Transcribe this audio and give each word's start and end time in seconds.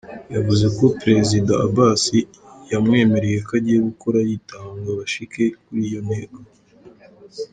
Yavuze 0.35 0.65
ko 0.77 0.85
Prezida 1.01 1.53
Abbas 1.65 2.03
yamwemereye 2.71 3.37
ko 3.47 3.51
agiye 3.59 3.79
gukora 3.89 4.17
yitanga 4.29 4.73
ngo 4.79 4.91
bashike 4.99 5.43
kuri 5.63 5.81
iyo 5.89 5.99
ntego. 6.07 6.37